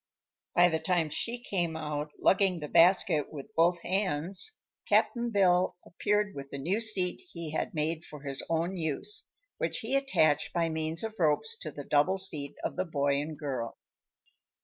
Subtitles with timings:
[0.55, 6.33] By the time she came out, lugging the basket with both hands, Cap'n Bill appeared
[6.33, 9.27] with the new seat he had made for his own use,
[9.59, 13.37] which he attached by means of ropes to the double seat of the boy and
[13.37, 13.77] girl.